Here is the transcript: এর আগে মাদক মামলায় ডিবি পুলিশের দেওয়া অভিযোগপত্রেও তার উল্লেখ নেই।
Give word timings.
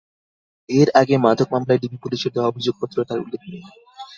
এর 0.69 0.87
আগে 0.95 1.15
মাদক 1.17 1.47
মামলায় 1.53 1.81
ডিবি 1.81 1.97
পুলিশের 2.03 2.33
দেওয়া 2.33 2.49
অভিযোগপত্রেও 2.51 3.07
তার 3.09 3.21
উল্লেখ 3.23 3.41
নেই। 3.43 3.63